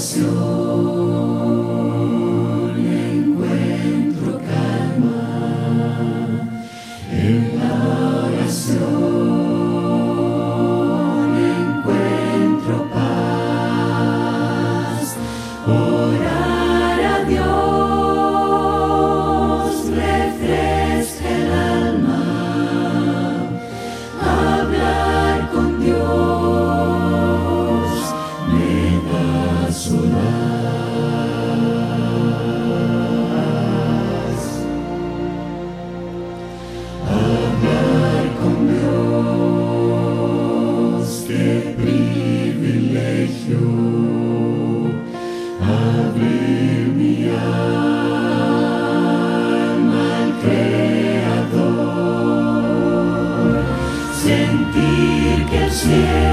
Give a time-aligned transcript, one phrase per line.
[0.00, 0.99] sentir
[55.80, 56.29] See.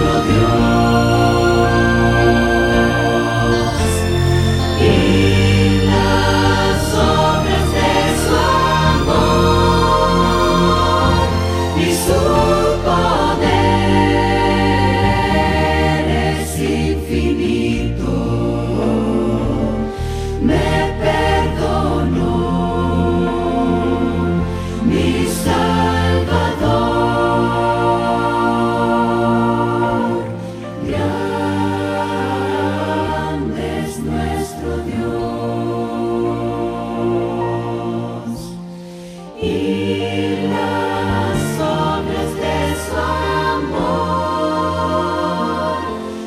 [0.00, 0.73] esta.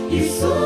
[0.09, 0.56] You